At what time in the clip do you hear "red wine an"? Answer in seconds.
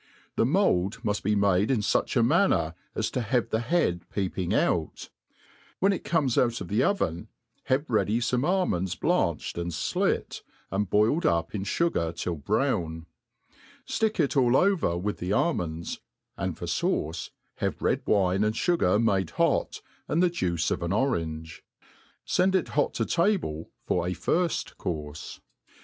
17.83-18.53